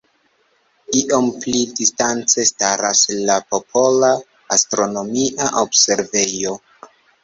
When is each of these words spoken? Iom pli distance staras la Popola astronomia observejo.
Iom 1.01 1.27
pli 1.43 1.59
distance 1.81 2.47
staras 2.53 3.05
la 3.29 3.37
Popola 3.53 4.13
astronomia 4.59 5.55
observejo. 5.67 6.61